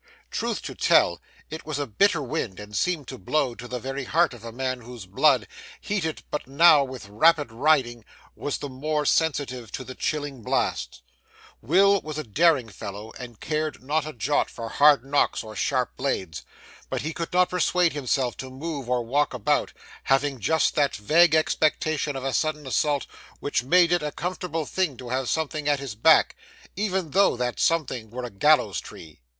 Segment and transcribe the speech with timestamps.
[0.31, 1.21] Truth to tell,
[1.51, 4.51] it was a bitter wind, and seemed to blow to the very heart of a
[4.51, 5.47] man whose blood,
[5.79, 8.03] heated but now with rapid riding,
[8.35, 11.03] was the more sensitive to the chilling blast.
[11.61, 15.95] Will was a daring fellow, and cared not a jot for hard knocks or sharp
[15.97, 16.41] blades;
[16.89, 19.71] but he could not persuade himself to move or walk about,
[20.05, 23.05] having just that vague expectation of a sudden assault
[23.39, 26.35] which made it a comfortable thing to have something at his back,
[26.75, 29.19] even though that something were a gallows tree.